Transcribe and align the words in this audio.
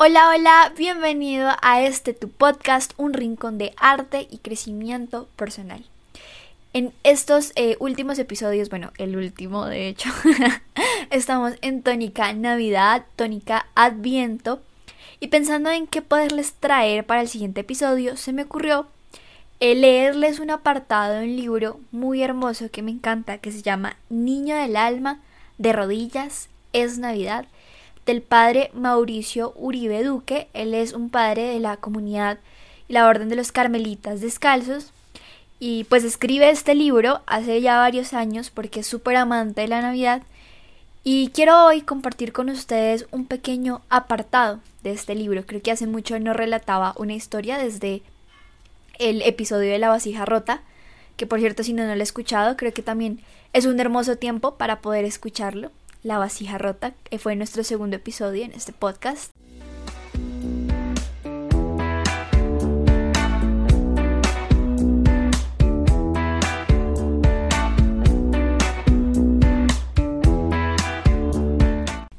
Hola, 0.00 0.28
hola, 0.28 0.72
bienvenido 0.76 1.50
a 1.60 1.82
este 1.82 2.14
tu 2.14 2.30
podcast, 2.30 2.92
un 2.98 3.14
rincón 3.14 3.58
de 3.58 3.74
arte 3.76 4.28
y 4.30 4.38
crecimiento 4.38 5.26
personal. 5.34 5.84
En 6.72 6.92
estos 7.02 7.50
eh, 7.56 7.76
últimos 7.80 8.16
episodios, 8.20 8.68
bueno, 8.68 8.92
el 8.98 9.16
último 9.16 9.66
de 9.66 9.88
hecho, 9.88 10.08
estamos 11.10 11.54
en 11.62 11.82
tónica 11.82 12.32
Navidad, 12.32 13.06
tónica 13.16 13.66
Adviento, 13.74 14.62
y 15.18 15.28
pensando 15.28 15.68
en 15.68 15.88
qué 15.88 16.00
poderles 16.00 16.52
traer 16.52 17.04
para 17.04 17.20
el 17.20 17.28
siguiente 17.28 17.62
episodio, 17.62 18.16
se 18.16 18.32
me 18.32 18.44
ocurrió 18.44 18.86
eh, 19.58 19.74
leerles 19.74 20.38
un 20.38 20.50
apartado 20.50 21.14
de 21.14 21.24
un 21.24 21.34
libro 21.34 21.80
muy 21.90 22.22
hermoso 22.22 22.70
que 22.70 22.82
me 22.82 22.92
encanta, 22.92 23.38
que 23.38 23.50
se 23.50 23.62
llama 23.62 23.96
Niño 24.10 24.54
del 24.54 24.76
Alma, 24.76 25.20
de 25.58 25.72
rodillas, 25.72 26.50
es 26.72 26.98
Navidad, 26.98 27.48
del 28.08 28.22
padre 28.22 28.70
Mauricio 28.72 29.52
Uribe 29.54 30.02
Duque. 30.02 30.48
Él 30.54 30.72
es 30.72 30.94
un 30.94 31.10
padre 31.10 31.42
de 31.42 31.60
la 31.60 31.76
comunidad 31.76 32.38
y 32.88 32.94
la 32.94 33.06
Orden 33.06 33.28
de 33.28 33.36
los 33.36 33.52
Carmelitas 33.52 34.22
Descalzos. 34.22 34.92
Y 35.60 35.84
pues 35.84 36.04
escribe 36.04 36.48
este 36.48 36.74
libro 36.74 37.20
hace 37.26 37.60
ya 37.60 37.76
varios 37.76 38.14
años 38.14 38.48
porque 38.48 38.80
es 38.80 38.86
súper 38.86 39.16
amante 39.16 39.60
de 39.60 39.68
la 39.68 39.82
Navidad. 39.82 40.22
Y 41.04 41.28
quiero 41.34 41.66
hoy 41.66 41.82
compartir 41.82 42.32
con 42.32 42.48
ustedes 42.48 43.06
un 43.10 43.26
pequeño 43.26 43.82
apartado 43.90 44.60
de 44.82 44.92
este 44.92 45.14
libro. 45.14 45.44
Creo 45.44 45.60
que 45.60 45.72
hace 45.72 45.86
mucho 45.86 46.18
no 46.18 46.32
relataba 46.32 46.94
una 46.96 47.12
historia 47.12 47.58
desde 47.58 48.00
el 48.98 49.20
episodio 49.20 49.70
de 49.70 49.78
la 49.78 49.90
vasija 49.90 50.24
rota, 50.24 50.62
que 51.18 51.26
por 51.26 51.40
cierto 51.40 51.62
si 51.62 51.74
no, 51.74 51.86
no 51.86 51.94
lo 51.94 52.00
he 52.00 52.04
escuchado, 52.04 52.56
creo 52.56 52.72
que 52.72 52.82
también 52.82 53.20
es 53.52 53.66
un 53.66 53.78
hermoso 53.78 54.16
tiempo 54.16 54.54
para 54.54 54.80
poder 54.80 55.04
escucharlo. 55.04 55.72
La 56.08 56.16
vasija 56.16 56.56
rota, 56.56 56.94
que 57.10 57.18
fue 57.18 57.36
nuestro 57.36 57.62
segundo 57.62 57.96
episodio 57.96 58.42
en 58.42 58.52
este 58.52 58.72
podcast. 58.72 59.30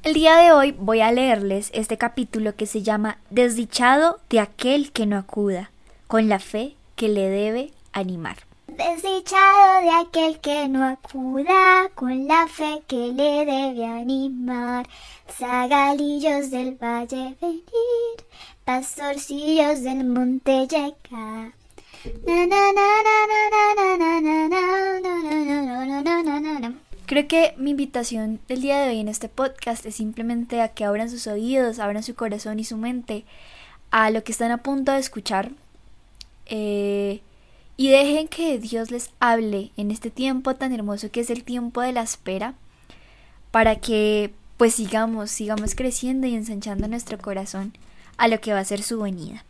El 0.04 0.14
día 0.14 0.36
de 0.36 0.52
hoy 0.52 0.72
voy 0.74 1.02
a 1.02 1.12
leerles 1.12 1.72
este 1.74 1.98
capítulo 1.98 2.56
que 2.56 2.68
se 2.68 2.84
llama 2.84 3.18
Desdichado 3.32 4.20
de 4.30 4.40
aquel 4.40 4.92
que 4.92 5.08
no 5.08 5.18
acuda, 5.18 5.72
con 6.06 6.30
la 6.30 6.38
fe 6.38 6.76
que 6.96 7.10
le 7.10 7.28
debe 7.28 7.72
animar. 7.92 8.49
Desdichado 8.80 9.82
de 9.82 9.90
aquel 9.90 10.40
que 10.40 10.70
no 10.70 10.86
acuda 10.86 11.90
con 11.96 12.30
la 12.30 12.48
fe 12.48 12.82
que 12.88 13.12
le 13.12 13.44
debe 13.44 13.86
animar. 13.86 14.88
Zagalillos 15.30 16.50
del 16.50 16.76
valle 16.76 17.36
venir, 17.42 17.62
pastorcillos 18.64 19.84
del 19.84 20.06
monte 20.06 20.66
llegar. 20.66 21.52
Creo 27.06 27.28
que 27.28 27.54
mi 27.58 27.72
invitación 27.72 28.40
del 28.48 28.62
día 28.62 28.80
de 28.80 28.92
hoy 28.92 29.00
en 29.02 29.10
este 29.10 29.28
podcast 29.28 29.86
es 29.86 29.96
simplemente 29.96 30.62
a 30.62 30.70
que 30.70 30.86
abran 30.86 31.10
sus 31.10 31.28
oídos, 31.28 31.80
abran 31.80 32.02
su 32.02 32.16
corazón 32.16 32.60
y 32.60 32.64
su 32.64 32.78
mente 32.78 33.26
a 33.92 34.10
lo 34.10 34.24
que 34.24 34.32
están 34.32 34.52
a 34.52 34.64
punto 34.64 34.94
de 34.94 35.00
escuchar. 35.00 35.52
Eh, 36.46 37.20
y 37.80 37.88
dejen 37.88 38.28
que 38.28 38.60
Dios 38.60 38.92
les 38.92 39.12
hable 39.22 39.72
en 39.78 39.90
este 39.90 40.12
tiempo 40.12 40.54
tan 40.54 40.74
hermoso 40.74 41.12
que 41.12 41.22
es 41.22 41.30
el 41.30 41.46
tiempo 41.46 41.80
de 41.80 41.94
la 41.94 42.02
espera, 42.02 42.56
para 43.52 43.78
que 43.78 44.34
pues 44.58 44.76
sigamos, 44.76 45.32
sigamos 45.32 45.76
creciendo 45.76 46.28
y 46.28 46.36
ensanchando 46.36 46.90
nuestro 46.90 47.18
corazón 47.18 47.72
a 48.18 48.28
lo 48.28 48.42
que 48.42 48.52
va 48.52 48.60
a 48.60 48.66
ser 48.66 48.84
su 48.84 49.00
venida. 49.00 49.46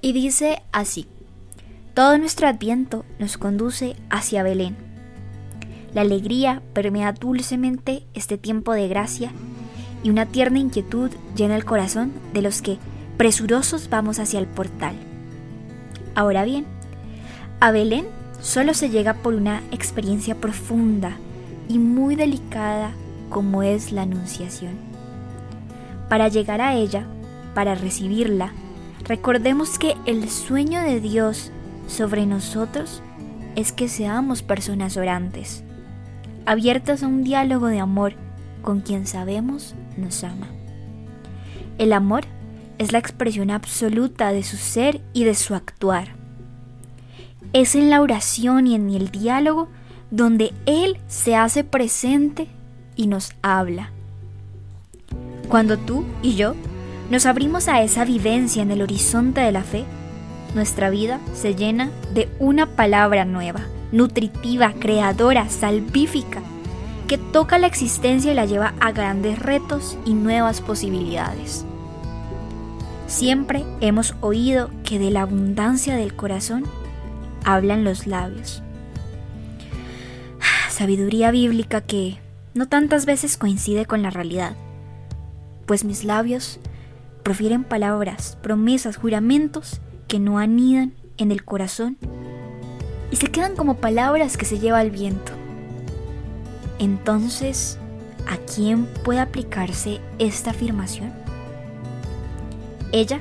Y 0.00 0.12
dice 0.12 0.62
así, 0.70 1.08
todo 1.94 2.16
nuestro 2.16 2.46
adviento 2.46 3.04
nos 3.18 3.38
conduce 3.38 3.96
hacia 4.08 4.44
Belén. 4.44 4.85
La 5.96 6.02
alegría 6.02 6.60
permea 6.74 7.12
dulcemente 7.12 8.04
este 8.12 8.36
tiempo 8.36 8.74
de 8.74 8.86
gracia 8.86 9.32
y 10.02 10.10
una 10.10 10.26
tierna 10.26 10.58
inquietud 10.58 11.10
llena 11.34 11.56
el 11.56 11.64
corazón 11.64 12.12
de 12.34 12.42
los 12.42 12.60
que 12.60 12.76
presurosos 13.16 13.88
vamos 13.88 14.18
hacia 14.18 14.38
el 14.38 14.46
portal. 14.46 14.94
Ahora 16.14 16.44
bien, 16.44 16.66
a 17.60 17.70
Belén 17.70 18.04
solo 18.42 18.74
se 18.74 18.90
llega 18.90 19.14
por 19.14 19.32
una 19.32 19.62
experiencia 19.70 20.34
profunda 20.34 21.16
y 21.66 21.78
muy 21.78 22.14
delicada 22.14 22.90
como 23.30 23.62
es 23.62 23.90
la 23.90 24.02
Anunciación. 24.02 24.74
Para 26.10 26.28
llegar 26.28 26.60
a 26.60 26.74
ella, 26.74 27.06
para 27.54 27.74
recibirla, 27.74 28.52
Recordemos 29.08 29.78
que 29.78 29.94
el 30.04 30.28
sueño 30.28 30.82
de 30.82 31.00
Dios 31.00 31.52
sobre 31.86 32.26
nosotros 32.26 33.02
es 33.54 33.70
que 33.70 33.88
seamos 33.88 34.42
personas 34.42 34.96
orantes, 34.96 35.62
abiertas 36.46 37.02
a 37.02 37.06
un 37.08 37.24
diálogo 37.24 37.66
de 37.66 37.80
amor 37.80 38.14
con 38.62 38.80
quien 38.80 39.06
sabemos 39.06 39.74
nos 39.96 40.24
ama. 40.24 40.48
El 41.78 41.92
amor 41.92 42.24
es 42.78 42.92
la 42.92 42.98
expresión 42.98 43.50
absoluta 43.50 44.32
de 44.32 44.42
su 44.42 44.56
ser 44.56 45.00
y 45.12 45.24
de 45.24 45.34
su 45.34 45.54
actuar. 45.54 46.08
Es 47.52 47.74
en 47.74 47.90
la 47.90 48.00
oración 48.00 48.66
y 48.66 48.74
en 48.74 48.90
el 48.90 49.10
diálogo 49.10 49.68
donde 50.10 50.52
Él 50.66 50.98
se 51.08 51.36
hace 51.36 51.64
presente 51.64 52.48
y 52.96 53.06
nos 53.06 53.32
habla. 53.42 53.90
Cuando 55.48 55.78
tú 55.78 56.04
y 56.22 56.34
yo 56.34 56.54
nos 57.10 57.26
abrimos 57.26 57.68
a 57.68 57.82
esa 57.82 58.04
vivencia 58.04 58.62
en 58.62 58.70
el 58.70 58.82
horizonte 58.82 59.40
de 59.40 59.52
la 59.52 59.62
fe, 59.62 59.84
nuestra 60.54 60.90
vida 60.90 61.20
se 61.34 61.54
llena 61.54 61.90
de 62.14 62.28
una 62.38 62.66
palabra 62.66 63.24
nueva, 63.24 63.60
nutritiva, 63.92 64.72
creadora, 64.78 65.48
salvífica, 65.48 66.42
que 67.06 67.18
toca 67.18 67.58
la 67.58 67.66
existencia 67.66 68.32
y 68.32 68.34
la 68.34 68.46
lleva 68.46 68.74
a 68.80 68.92
grandes 68.92 69.38
retos 69.38 69.96
y 70.04 70.14
nuevas 70.14 70.60
posibilidades. 70.60 71.64
Siempre 73.06 73.64
hemos 73.80 74.14
oído 74.20 74.70
que 74.84 74.98
de 74.98 75.10
la 75.10 75.22
abundancia 75.22 75.94
del 75.94 76.14
corazón 76.14 76.64
hablan 77.44 77.84
los 77.84 78.06
labios. 78.06 78.62
Sabiduría 80.68 81.30
bíblica 81.30 81.80
que 81.80 82.18
no 82.54 82.66
tantas 82.66 83.06
veces 83.06 83.36
coincide 83.36 83.86
con 83.86 84.02
la 84.02 84.10
realidad, 84.10 84.56
pues 85.66 85.84
mis 85.84 86.04
labios 86.04 86.58
profieren 87.22 87.64
palabras, 87.64 88.36
promesas, 88.42 88.96
juramentos 88.96 89.80
que 90.08 90.18
no 90.18 90.38
anidan 90.38 90.94
en 91.16 91.32
el 91.32 91.44
corazón 91.44 91.96
y 93.10 93.16
se 93.16 93.28
quedan 93.28 93.56
como 93.56 93.76
palabras 93.76 94.36
que 94.36 94.44
se 94.44 94.58
lleva 94.58 94.82
el 94.82 94.90
viento. 94.90 95.32
Entonces, 96.78 97.78
¿a 98.26 98.36
quién 98.36 98.86
puede 99.04 99.20
aplicarse 99.20 100.00
esta 100.18 100.50
afirmación? 100.50 101.12
Ella 102.92 103.20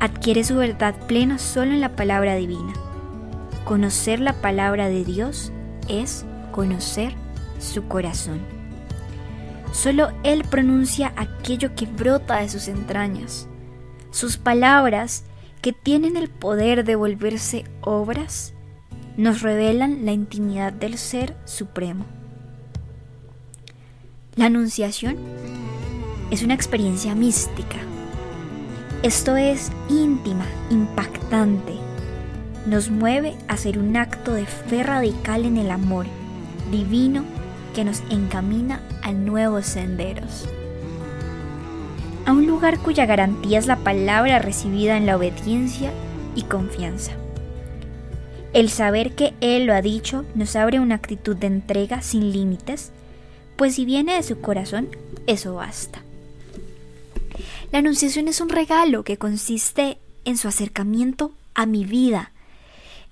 adquiere 0.00 0.44
su 0.44 0.56
verdad 0.56 0.94
plena 1.06 1.38
solo 1.38 1.72
en 1.72 1.80
la 1.80 1.96
palabra 1.96 2.34
divina. 2.34 2.72
Conocer 3.64 4.20
la 4.20 4.34
palabra 4.34 4.88
de 4.88 5.04
Dios 5.04 5.52
es 5.88 6.24
conocer 6.52 7.14
su 7.58 7.88
corazón. 7.88 8.40
Solo 9.72 10.10
Él 10.22 10.44
pronuncia 10.48 11.12
aquello 11.16 11.74
que 11.74 11.86
brota 11.86 12.40
de 12.40 12.48
sus 12.48 12.68
entrañas. 12.68 13.48
Sus 14.10 14.38
palabras, 14.38 15.24
que 15.60 15.72
tienen 15.72 16.16
el 16.16 16.30
poder 16.30 16.84
de 16.84 16.96
volverse 16.96 17.64
obras, 17.82 18.54
nos 19.16 19.40
revelan 19.40 20.04
la 20.04 20.12
intimidad 20.12 20.72
del 20.72 20.98
Ser 20.98 21.34
Supremo. 21.46 22.04
La 24.34 24.46
Anunciación 24.46 25.16
es 26.30 26.42
una 26.42 26.54
experiencia 26.54 27.14
mística. 27.14 27.78
Esto 29.02 29.36
es 29.36 29.72
íntima, 29.88 30.44
impactante. 30.68 31.74
Nos 32.66 32.90
mueve 32.90 33.36
a 33.48 33.54
hacer 33.54 33.78
un 33.78 33.96
acto 33.96 34.34
de 34.34 34.44
fe 34.44 34.82
radical 34.82 35.46
en 35.46 35.56
el 35.56 35.70
amor 35.70 36.06
divino 36.70 37.24
que 37.74 37.84
nos 37.84 38.02
encamina 38.10 38.82
a 39.02 39.12
nuevos 39.12 39.64
senderos. 39.64 40.46
A 42.26 42.32
un 42.32 42.46
lugar 42.46 42.80
cuya 42.80 43.06
garantía 43.06 43.58
es 43.58 43.66
la 43.66 43.76
palabra 43.76 44.40
recibida 44.40 44.96
en 44.96 45.06
la 45.06 45.16
obediencia 45.16 45.90
y 46.34 46.42
confianza. 46.42 47.12
El 48.56 48.70
saber 48.70 49.14
que 49.14 49.34
Él 49.42 49.66
lo 49.66 49.74
ha 49.74 49.82
dicho 49.82 50.24
nos 50.34 50.56
abre 50.56 50.80
una 50.80 50.94
actitud 50.94 51.36
de 51.36 51.46
entrega 51.46 52.00
sin 52.00 52.32
límites, 52.32 52.90
pues 53.54 53.74
si 53.74 53.84
viene 53.84 54.14
de 54.14 54.22
su 54.22 54.40
corazón, 54.40 54.88
eso 55.26 55.56
basta. 55.56 56.02
La 57.70 57.80
anunciación 57.80 58.28
es 58.28 58.40
un 58.40 58.48
regalo 58.48 59.04
que 59.04 59.18
consiste 59.18 59.98
en 60.24 60.38
su 60.38 60.48
acercamiento 60.48 61.34
a 61.52 61.66
mi 61.66 61.84
vida, 61.84 62.32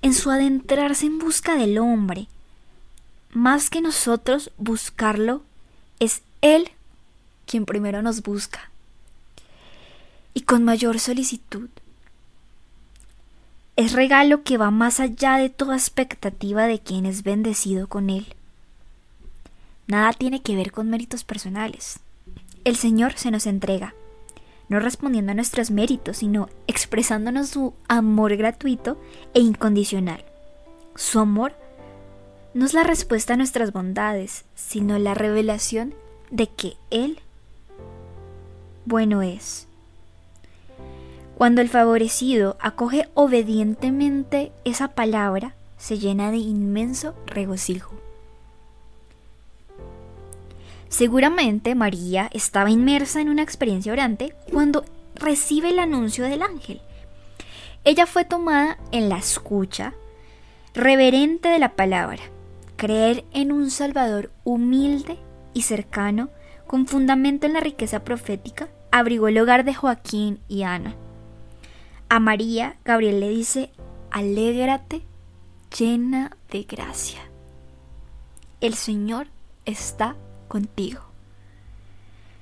en 0.00 0.14
su 0.14 0.30
adentrarse 0.30 1.04
en 1.04 1.18
busca 1.18 1.56
del 1.56 1.76
hombre. 1.76 2.26
Más 3.34 3.68
que 3.68 3.82
nosotros 3.82 4.50
buscarlo, 4.56 5.42
es 6.00 6.22
Él 6.40 6.70
quien 7.44 7.66
primero 7.66 8.00
nos 8.00 8.22
busca. 8.22 8.70
Y 10.32 10.40
con 10.40 10.64
mayor 10.64 10.98
solicitud. 11.00 11.68
Es 13.76 13.92
regalo 13.92 14.44
que 14.44 14.56
va 14.56 14.70
más 14.70 15.00
allá 15.00 15.36
de 15.36 15.50
toda 15.50 15.74
expectativa 15.74 16.66
de 16.66 16.78
quien 16.78 17.06
es 17.06 17.24
bendecido 17.24 17.88
con 17.88 18.08
Él. 18.08 18.34
Nada 19.88 20.12
tiene 20.12 20.42
que 20.42 20.54
ver 20.54 20.70
con 20.70 20.88
méritos 20.88 21.24
personales. 21.24 21.98
El 22.62 22.76
Señor 22.76 23.14
se 23.14 23.32
nos 23.32 23.46
entrega, 23.46 23.94
no 24.68 24.78
respondiendo 24.78 25.32
a 25.32 25.34
nuestros 25.34 25.72
méritos, 25.72 26.18
sino 26.18 26.48
expresándonos 26.68 27.48
su 27.48 27.74
amor 27.88 28.36
gratuito 28.36 29.00
e 29.34 29.40
incondicional. 29.40 30.24
Su 30.94 31.18
amor 31.18 31.54
no 32.54 32.64
es 32.64 32.74
la 32.74 32.84
respuesta 32.84 33.34
a 33.34 33.36
nuestras 33.36 33.72
bondades, 33.72 34.44
sino 34.54 34.98
la 35.00 35.14
revelación 35.14 35.94
de 36.30 36.46
que 36.46 36.76
Él 36.90 37.18
bueno 38.86 39.22
es. 39.22 39.66
Cuando 41.36 41.60
el 41.60 41.68
favorecido 41.68 42.56
acoge 42.60 43.08
obedientemente 43.14 44.52
esa 44.64 44.88
palabra, 44.88 45.54
se 45.76 45.98
llena 45.98 46.30
de 46.30 46.38
inmenso 46.38 47.14
regocijo. 47.26 47.94
Seguramente 50.88 51.74
María 51.74 52.30
estaba 52.32 52.70
inmersa 52.70 53.20
en 53.20 53.28
una 53.28 53.42
experiencia 53.42 53.92
orante 53.92 54.34
cuando 54.52 54.84
recibe 55.16 55.70
el 55.70 55.80
anuncio 55.80 56.24
del 56.24 56.42
ángel. 56.42 56.80
Ella 57.82 58.06
fue 58.06 58.24
tomada 58.24 58.78
en 58.92 59.08
la 59.08 59.18
escucha 59.18 59.92
reverente 60.72 61.48
de 61.48 61.58
la 61.58 61.76
palabra, 61.76 62.22
creer 62.76 63.24
en 63.32 63.52
un 63.52 63.70
Salvador 63.70 64.30
humilde 64.44 65.18
y 65.52 65.62
cercano, 65.62 66.30
con 66.66 66.86
fundamento 66.86 67.46
en 67.46 67.52
la 67.52 67.60
riqueza 67.60 68.04
profética, 68.04 68.68
abrigó 68.90 69.28
el 69.28 69.38
hogar 69.38 69.64
de 69.64 69.74
Joaquín 69.74 70.40
y 70.48 70.62
Ana. 70.62 70.96
A 72.08 72.20
María, 72.20 72.76
Gabriel 72.84 73.20
le 73.20 73.28
dice, 73.28 73.70
alégrate 74.10 75.02
llena 75.76 76.36
de 76.50 76.62
gracia. 76.62 77.20
El 78.60 78.74
Señor 78.74 79.26
está 79.64 80.16
contigo. 80.48 81.00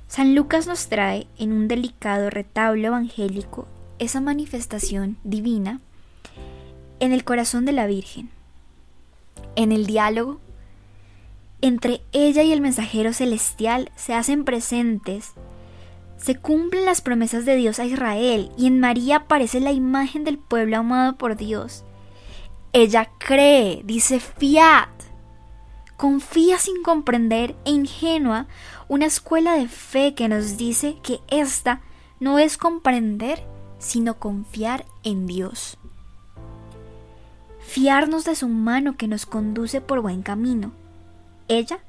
San 0.09 0.35
Lucas 0.35 0.67
nos 0.67 0.89
trae 0.89 1.27
en 1.39 1.53
un 1.53 1.69
delicado 1.69 2.29
retablo 2.29 2.89
evangélico 2.89 3.67
esa 3.99 4.21
manifestación 4.21 5.17
divina 5.25 5.81
en 7.01 7.13
el 7.13 7.25
corazón 7.25 7.65
de 7.65 7.73
la 7.73 7.87
Virgen, 7.87 8.29
en 9.57 9.73
el 9.73 9.87
diálogo 9.87 10.41
entre 11.63 12.03
ella 12.11 12.43
y 12.43 12.53
el 12.53 12.61
mensajero 12.61 13.13
celestial 13.13 13.93
se 13.95 14.15
hacen 14.15 14.45
presentes, 14.45 15.33
se 16.23 16.37
cumplen 16.37 16.85
las 16.85 17.01
promesas 17.01 17.45
de 17.45 17.57
Dios 17.57 17.81
a 17.81 17.85
Israel 17.85 18.53
y 18.57 18.69
en 18.69 18.79
María 18.79 19.17
aparece 19.17 19.59
la 19.59 19.73
imagen 19.73 20.23
del 20.23 20.39
pueblo 20.39 20.77
amado 20.77 21.17
por 21.17 21.37
Dios. 21.37 21.83
Ella 22.73 23.11
cree, 23.19 23.83
dice 23.85 24.21
fiat, 24.21 24.89
confía 25.97 26.59
sin 26.59 26.83
comprender 26.83 27.57
e 27.65 27.73
ingenua 27.73 28.47
una 28.89 29.07
escuela 29.07 29.57
de 29.57 29.67
fe 29.67 30.15
que 30.15 30.29
nos 30.29 30.57
dice 30.57 30.97
que 31.03 31.21
esta 31.29 31.81
no 32.21 32.39
es 32.39 32.57
comprender, 32.57 33.43
sino 33.79 34.19
confiar 34.21 34.85
en 35.03 35.27
Dios. 35.27 35.77
Fiarnos 37.59 38.25
de 38.25 38.37
su 38.37 38.47
mano 38.47 38.97
que 38.97 39.09
nos 39.09 39.27
conduce 39.27 39.81
por 39.81 40.01
buen 40.01 40.23
camino. 40.23 40.73
Ella 41.49 41.81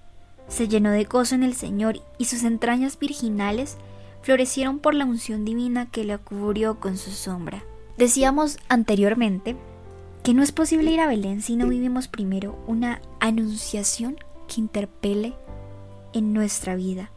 se 0.47 0.67
llenó 0.67 0.89
de 0.89 1.03
gozo 1.03 1.35
en 1.35 1.43
el 1.43 1.53
Señor 1.53 2.01
y 2.17 2.25
sus 2.25 2.43
entrañas 2.43 2.97
virginales 2.97 3.77
florecieron 4.23 4.79
por 4.79 4.95
la 4.95 5.05
unción 5.05 5.45
divina 5.45 5.85
que 5.91 6.03
la 6.05 6.17
cubrió 6.17 6.79
con 6.79 6.97
su 6.97 7.11
sombra. 7.11 7.63
Decíamos 7.97 8.57
anteriormente 8.69 9.55
que 10.23 10.33
no 10.33 10.41
es 10.41 10.51
posible 10.51 10.91
ir 10.91 11.01
a 11.01 11.07
Belén 11.07 11.41
si 11.41 11.55
no 11.55 11.67
vivimos 11.67 12.07
primero 12.07 12.57
una 12.65 13.01
anunciación 13.19 14.15
que 14.47 14.61
interpele 14.61 15.33
en 16.13 16.33
nuestra 16.33 16.75
vida, 16.75 17.11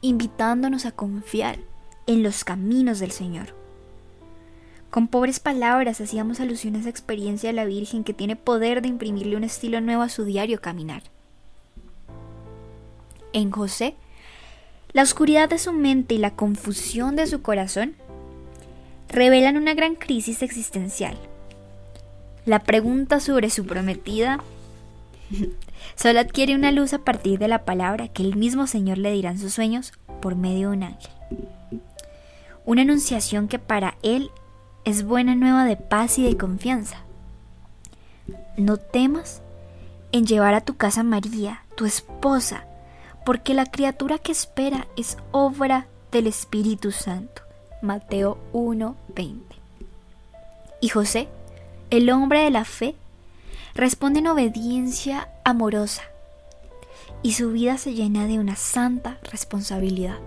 invitándonos 0.00 0.86
a 0.86 0.92
confiar 0.92 1.58
en 2.06 2.22
los 2.22 2.44
caminos 2.44 2.98
del 2.98 3.10
Señor. 3.10 3.54
Con 4.90 5.08
pobres 5.08 5.40
palabras 5.40 6.00
hacíamos 6.00 6.40
alusión 6.40 6.76
a 6.76 6.78
esa 6.78 6.88
experiencia 6.88 7.50
de 7.50 7.54
la 7.54 7.64
Virgen 7.64 8.04
que 8.04 8.14
tiene 8.14 8.36
poder 8.36 8.80
de 8.80 8.88
imprimirle 8.88 9.36
un 9.36 9.44
estilo 9.44 9.80
nuevo 9.80 10.02
a 10.02 10.08
su 10.08 10.24
diario 10.24 10.60
caminar. 10.60 11.02
En 13.32 13.50
José, 13.50 13.96
la 14.94 15.02
oscuridad 15.02 15.50
de 15.50 15.58
su 15.58 15.74
mente 15.74 16.14
y 16.14 16.18
la 16.18 16.30
confusión 16.30 17.16
de 17.16 17.26
su 17.26 17.42
corazón 17.42 17.94
revelan 19.08 19.58
una 19.58 19.74
gran 19.74 19.94
crisis 19.94 20.40
existencial 20.40 21.18
la 22.46 22.58
pregunta 22.58 23.20
sobre 23.20 23.48
su 23.48 23.64
prometida 23.64 24.38
solo 25.96 26.20
adquiere 26.20 26.54
una 26.54 26.72
luz 26.72 26.92
a 26.92 26.98
partir 26.98 27.38
de 27.38 27.48
la 27.48 27.64
palabra 27.64 28.08
que 28.08 28.22
el 28.22 28.36
mismo 28.36 28.66
Señor 28.66 28.98
le 28.98 29.12
dirá 29.12 29.30
en 29.30 29.38
sus 29.38 29.54
sueños 29.54 29.92
por 30.20 30.36
medio 30.36 30.70
de 30.70 30.76
un 30.76 30.82
ángel. 30.82 31.10
Una 32.66 32.82
anunciación 32.82 33.48
que 33.48 33.58
para 33.58 33.96
él 34.02 34.30
es 34.84 35.04
buena 35.04 35.34
nueva 35.34 35.64
de 35.64 35.76
paz 35.76 36.18
y 36.18 36.24
de 36.24 36.36
confianza. 36.36 36.98
No 38.58 38.76
temas 38.76 39.40
en 40.12 40.26
llevar 40.26 40.54
a 40.54 40.60
tu 40.60 40.76
casa 40.76 41.00
a 41.00 41.04
María, 41.04 41.64
tu 41.76 41.86
esposa, 41.86 42.66
porque 43.24 43.54
la 43.54 43.66
criatura 43.66 44.18
que 44.18 44.32
espera 44.32 44.86
es 44.96 45.16
obra 45.32 45.86
del 46.12 46.26
Espíritu 46.26 46.92
Santo. 46.92 47.42
Mateo 47.82 48.38
1:20. 48.52 49.56
Y 50.80 50.88
José 50.88 51.28
el 51.90 52.10
hombre 52.10 52.40
de 52.40 52.50
la 52.50 52.64
fe 52.64 52.96
responde 53.74 54.18
en 54.18 54.26
obediencia 54.26 55.28
amorosa 55.44 56.02
y 57.22 57.34
su 57.34 57.52
vida 57.52 57.78
se 57.78 57.94
llena 57.94 58.26
de 58.26 58.38
una 58.38 58.56
santa 58.56 59.18
responsabilidad, 59.30 60.18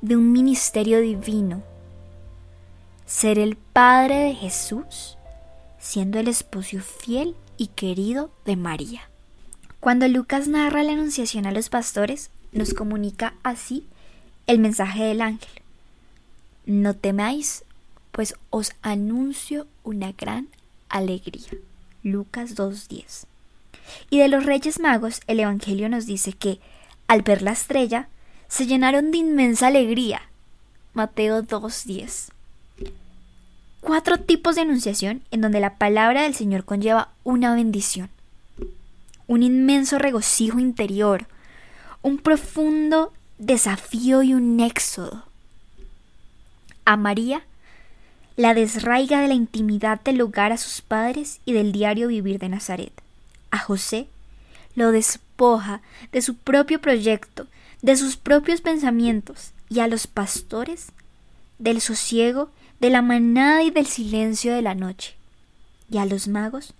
de 0.00 0.16
un 0.16 0.30
ministerio 0.30 1.00
divino, 1.00 1.62
ser 3.06 3.38
el 3.38 3.56
Padre 3.56 4.16
de 4.24 4.34
Jesús, 4.34 5.18
siendo 5.78 6.18
el 6.20 6.28
esposo 6.28 6.78
fiel 6.78 7.34
y 7.56 7.68
querido 7.68 8.30
de 8.44 8.56
María. 8.56 9.07
Cuando 9.80 10.08
Lucas 10.08 10.48
narra 10.48 10.82
la 10.82 10.92
anunciación 10.92 11.46
a 11.46 11.52
los 11.52 11.68
pastores, 11.68 12.30
nos 12.52 12.74
comunica 12.74 13.34
así 13.42 13.86
el 14.46 14.58
mensaje 14.58 15.04
del 15.04 15.20
ángel. 15.20 15.62
No 16.66 16.94
temáis, 16.94 17.64
pues 18.10 18.34
os 18.50 18.72
anuncio 18.82 19.66
una 19.84 20.12
gran 20.12 20.48
alegría. 20.88 21.50
Lucas 22.02 22.56
2.10. 22.56 23.26
Y 24.10 24.18
de 24.18 24.28
los 24.28 24.44
Reyes 24.44 24.80
Magos, 24.80 25.20
el 25.26 25.40
Evangelio 25.40 25.88
nos 25.88 26.06
dice 26.06 26.32
que, 26.32 26.60
al 27.06 27.22
ver 27.22 27.42
la 27.42 27.52
estrella, 27.52 28.08
se 28.48 28.66
llenaron 28.66 29.10
de 29.10 29.18
inmensa 29.18 29.68
alegría. 29.68 30.22
Mateo 30.94 31.42
2.10. 31.42 32.30
Cuatro 33.80 34.18
tipos 34.18 34.56
de 34.56 34.62
anunciación 34.62 35.22
en 35.30 35.40
donde 35.40 35.60
la 35.60 35.76
palabra 35.76 36.22
del 36.22 36.34
Señor 36.34 36.64
conlleva 36.64 37.10
una 37.24 37.54
bendición, 37.54 38.10
un 39.28 39.44
inmenso 39.44 39.98
regocijo 39.98 40.58
interior, 40.58 41.28
un 42.02 42.18
profundo 42.18 43.12
desafío 43.38 44.24
y 44.24 44.34
un 44.34 44.58
éxodo. 44.58 45.24
A 46.84 46.96
María 46.96 47.44
la 48.36 48.54
desraiga 48.54 49.20
de 49.20 49.28
la 49.28 49.34
intimidad 49.34 50.00
del 50.00 50.20
hogar 50.20 50.52
a 50.52 50.58
sus 50.58 50.80
padres 50.80 51.40
y 51.44 51.52
del 51.52 51.72
diario 51.72 52.08
vivir 52.08 52.38
de 52.38 52.48
Nazaret. 52.48 52.92
A 53.50 53.58
José 53.58 54.06
lo 54.74 54.92
despoja 54.92 55.82
de 56.12 56.22
su 56.22 56.36
propio 56.36 56.80
proyecto, 56.80 57.46
de 57.82 57.96
sus 57.96 58.16
propios 58.16 58.60
pensamientos, 58.60 59.52
y 59.68 59.80
a 59.80 59.88
los 59.88 60.06
pastores 60.06 60.92
del 61.58 61.80
sosiego, 61.80 62.50
de 62.80 62.90
la 62.90 63.02
manada 63.02 63.62
y 63.64 63.70
del 63.70 63.86
silencio 63.86 64.54
de 64.54 64.62
la 64.62 64.74
noche, 64.74 65.16
y 65.90 65.98
a 65.98 66.06
los 66.06 66.28
magos 66.28 66.74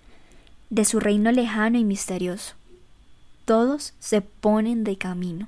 de 0.69 0.85
su 0.85 0.99
reino 0.99 1.31
lejano 1.31 1.77
y 1.77 1.83
misterioso. 1.83 2.53
Todos 3.45 3.93
se 3.99 4.21
ponen 4.21 4.83
de 4.83 4.97
camino, 4.97 5.47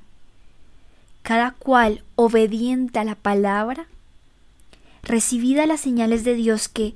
cada 1.22 1.52
cual 1.52 2.04
obediente 2.16 3.00
a 3.00 3.04
la 3.04 3.16
palabra 3.16 3.88
recibida 5.04 5.66
las 5.66 5.82
señales 5.82 6.24
de 6.24 6.36
Dios 6.36 6.68
que, 6.68 6.96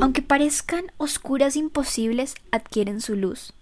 aunque 0.00 0.22
parezcan 0.22 0.86
oscuras 0.96 1.56
e 1.56 1.60
imposibles, 1.60 2.34
adquieren 2.50 3.00
su 3.00 3.16
luz. 3.16 3.52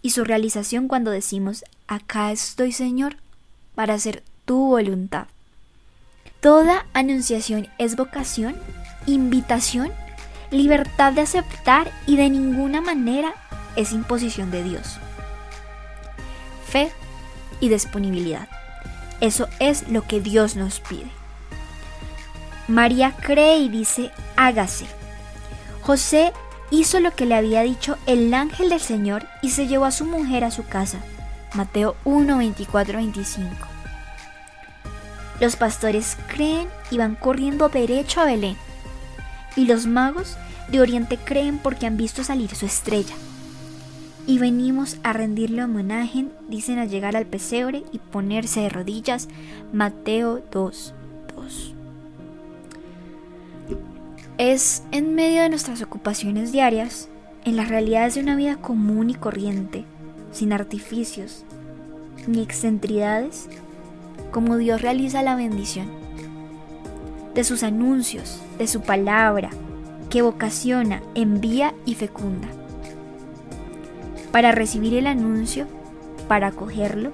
Y 0.00 0.10
su 0.10 0.24
realización 0.24 0.88
cuando 0.88 1.10
decimos, 1.10 1.64
acá 1.86 2.30
estoy 2.32 2.72
Señor, 2.72 3.16
para 3.74 3.94
hacer 3.94 4.22
tu 4.44 4.68
voluntad. 4.68 5.26
Toda 6.40 6.86
anunciación 6.92 7.68
es 7.78 7.96
vocación, 7.96 8.54
invitación 9.06 9.92
libertad 10.54 11.12
de 11.12 11.22
aceptar 11.22 11.90
y 12.06 12.16
de 12.16 12.30
ninguna 12.30 12.80
manera 12.80 13.34
es 13.76 13.92
imposición 13.92 14.50
de 14.50 14.62
Dios. 14.62 14.98
Fe 16.66 16.92
y 17.60 17.68
disponibilidad. 17.68 18.48
Eso 19.20 19.48
es 19.58 19.88
lo 19.88 20.02
que 20.02 20.20
Dios 20.20 20.56
nos 20.56 20.80
pide. 20.80 21.10
María 22.68 23.14
cree 23.20 23.58
y 23.58 23.68
dice, 23.68 24.10
hágase. 24.36 24.86
José 25.82 26.32
hizo 26.70 27.00
lo 27.00 27.14
que 27.14 27.26
le 27.26 27.34
había 27.34 27.62
dicho 27.62 27.98
el 28.06 28.32
ángel 28.32 28.70
del 28.70 28.80
Señor 28.80 29.26
y 29.42 29.50
se 29.50 29.66
llevó 29.66 29.84
a 29.84 29.90
su 29.90 30.06
mujer 30.06 30.44
a 30.44 30.50
su 30.50 30.66
casa. 30.66 30.98
Mateo 31.54 31.96
1, 32.04 32.38
24, 32.38 32.96
25. 32.96 33.48
Los 35.40 35.56
pastores 35.56 36.16
creen 36.28 36.68
y 36.90 36.98
van 36.98 37.16
corriendo 37.16 37.68
derecho 37.68 38.20
a 38.20 38.24
Belén. 38.24 38.56
Y 39.56 39.66
los 39.66 39.86
magos 39.86 40.36
de 40.70 40.80
Oriente 40.80 41.18
creen 41.18 41.58
porque 41.58 41.86
han 41.86 41.96
visto 41.96 42.24
salir 42.24 42.54
su 42.54 42.66
estrella. 42.66 43.14
Y 44.26 44.38
venimos 44.38 44.96
a 45.02 45.12
rendirle 45.12 45.64
homenaje, 45.64 46.26
dicen 46.48 46.78
al 46.78 46.88
llegar 46.88 47.16
al 47.16 47.26
pesebre 47.26 47.82
y 47.92 47.98
ponerse 47.98 48.60
de 48.60 48.70
rodillas. 48.70 49.28
Mateo 49.72 50.42
2, 50.50 50.94
2. 51.36 51.74
Es 54.38 54.82
en 54.90 55.14
medio 55.14 55.42
de 55.42 55.50
nuestras 55.50 55.82
ocupaciones 55.82 56.52
diarias, 56.52 57.08
en 57.44 57.56
las 57.56 57.68
realidades 57.68 58.14
de 58.14 58.22
una 58.22 58.36
vida 58.36 58.56
común 58.56 59.10
y 59.10 59.14
corriente, 59.14 59.84
sin 60.32 60.52
artificios 60.52 61.44
ni 62.26 62.42
excentridades, 62.42 63.48
como 64.30 64.56
Dios 64.56 64.82
realiza 64.82 65.22
la 65.22 65.36
bendición. 65.36 65.88
De 67.34 67.44
sus 67.44 67.62
anuncios, 67.62 68.40
de 68.58 68.66
su 68.66 68.80
palabra, 68.80 69.50
que 70.10 70.22
vocasiona, 70.22 71.02
envía 71.14 71.74
y 71.84 71.94
fecunda. 71.94 72.48
Para 74.32 74.52
recibir 74.52 74.94
el 74.94 75.06
anuncio, 75.06 75.66
para 76.28 76.48
acogerlo, 76.48 77.12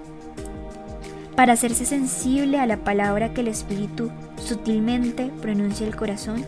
para 1.37 1.52
hacerse 1.54 1.87
sensible 1.87 2.59
a 2.59 2.66
la 2.66 2.78
palabra 2.78 3.32
que 3.32 3.40
el 3.40 3.49
Espíritu 3.49 4.11
sutilmente 4.37 5.30
pronuncia 5.40 5.87
el 5.87 5.97
corazón, 5.97 6.44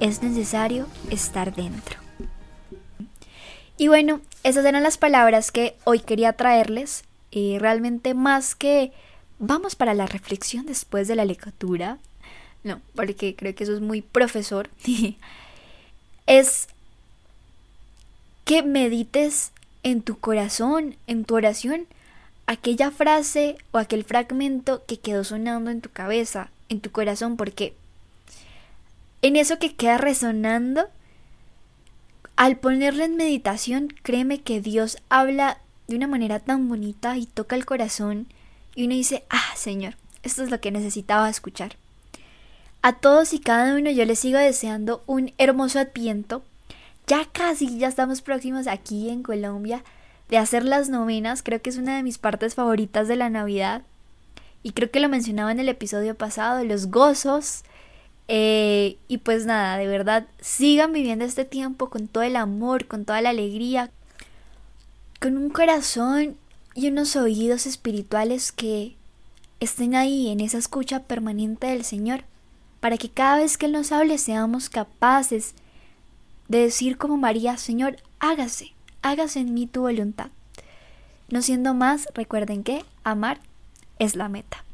es 0.00 0.22
necesario 0.22 0.86
estar 1.10 1.54
dentro. 1.54 1.98
Y 3.76 3.88
bueno, 3.88 4.20
esas 4.42 4.64
eran 4.64 4.82
las 4.82 4.98
palabras 4.98 5.50
que 5.50 5.76
hoy 5.84 6.00
quería 6.00 6.34
traerles. 6.34 7.04
Y 7.30 7.58
realmente 7.58 8.12
más 8.12 8.54
que 8.54 8.92
vamos 9.38 9.74
para 9.76 9.94
la 9.94 10.06
reflexión 10.06 10.66
después 10.66 11.08
de 11.08 11.16
la 11.16 11.24
lectura, 11.24 11.98
no, 12.62 12.80
porque 12.94 13.34
creo 13.34 13.54
que 13.54 13.64
eso 13.64 13.74
es 13.74 13.80
muy 13.80 14.02
profesor, 14.02 14.68
es 16.30 16.68
que 18.44 18.62
medites 18.62 19.50
en 19.82 20.00
tu 20.00 20.20
corazón, 20.20 20.94
en 21.08 21.24
tu 21.24 21.34
oración, 21.34 21.88
aquella 22.46 22.92
frase 22.92 23.56
o 23.72 23.78
aquel 23.78 24.04
fragmento 24.04 24.84
que 24.86 25.00
quedó 25.00 25.24
sonando 25.24 25.72
en 25.72 25.80
tu 25.80 25.90
cabeza, 25.90 26.50
en 26.68 26.80
tu 26.80 26.92
corazón, 26.92 27.36
porque 27.36 27.74
en 29.22 29.34
eso 29.34 29.58
que 29.58 29.74
queda 29.74 29.98
resonando, 29.98 30.88
al 32.36 32.58
ponerlo 32.58 33.02
en 33.02 33.16
meditación, 33.16 33.88
créeme 34.04 34.40
que 34.40 34.60
Dios 34.60 34.98
habla 35.08 35.58
de 35.88 35.96
una 35.96 36.06
manera 36.06 36.38
tan 36.38 36.68
bonita 36.68 37.18
y 37.18 37.26
toca 37.26 37.56
el 37.56 37.66
corazón 37.66 38.28
y 38.76 38.84
uno 38.84 38.94
dice, 38.94 39.24
ah, 39.30 39.52
Señor, 39.56 39.96
esto 40.22 40.44
es 40.44 40.50
lo 40.52 40.60
que 40.60 40.70
necesitaba 40.70 41.28
escuchar. 41.28 41.74
A 42.82 42.94
todos 42.94 43.34
y 43.34 43.40
cada 43.40 43.76
uno 43.76 43.90
yo 43.90 44.04
les 44.04 44.18
sigo 44.18 44.38
deseando 44.38 45.02
un 45.06 45.32
hermoso 45.38 45.78
adviento. 45.78 46.42
Ya 47.06 47.26
casi, 47.30 47.78
ya 47.78 47.88
estamos 47.88 48.22
próximos 48.22 48.66
aquí 48.66 49.10
en 49.10 49.22
Colombia 49.22 49.84
de 50.28 50.38
hacer 50.38 50.64
las 50.64 50.88
novenas. 50.88 51.42
Creo 51.42 51.60
que 51.60 51.70
es 51.70 51.76
una 51.76 51.96
de 51.96 52.02
mis 52.02 52.18
partes 52.18 52.54
favoritas 52.54 53.08
de 53.08 53.16
la 53.16 53.28
Navidad. 53.28 53.82
Y 54.62 54.72
creo 54.72 54.90
que 54.90 55.00
lo 55.00 55.08
mencionaba 55.08 55.52
en 55.52 55.60
el 55.60 55.68
episodio 55.68 56.14
pasado, 56.14 56.64
los 56.64 56.86
gozos, 56.86 57.64
eh, 58.32 58.96
y 59.08 59.18
pues 59.18 59.44
nada, 59.44 59.76
de 59.76 59.88
verdad, 59.88 60.28
sigan 60.40 60.92
viviendo 60.92 61.24
este 61.24 61.44
tiempo 61.44 61.90
con 61.90 62.06
todo 62.06 62.22
el 62.22 62.36
amor, 62.36 62.86
con 62.86 63.04
toda 63.04 63.20
la 63.22 63.30
alegría, 63.30 63.90
con 65.20 65.36
un 65.36 65.50
corazón 65.50 66.36
y 66.76 66.88
unos 66.88 67.16
oídos 67.16 67.66
espirituales 67.66 68.52
que 68.52 68.94
estén 69.58 69.96
ahí 69.96 70.28
en 70.28 70.38
esa 70.38 70.58
escucha 70.58 71.02
permanente 71.02 71.66
del 71.66 71.84
Señor, 71.84 72.22
para 72.80 72.96
que 72.96 73.10
cada 73.10 73.36
vez 73.36 73.56
que 73.56 73.66
Él 73.66 73.72
nos 73.72 73.92
hable 73.92 74.18
seamos 74.18 74.68
capaces 74.68 75.54
de 76.48 76.58
decir 76.58 76.96
como 76.96 77.16
María, 77.16 77.56
Señor, 77.56 77.96
hágase, 78.18 78.72
hágase 79.02 79.40
en 79.40 79.54
mí 79.54 79.66
tu 79.66 79.82
voluntad. 79.82 80.30
No 81.28 81.42
siendo 81.42 81.74
más, 81.74 82.08
recuerden 82.14 82.64
que 82.64 82.84
amar 83.04 83.38
es 83.98 84.16
la 84.16 84.28
meta. 84.28 84.64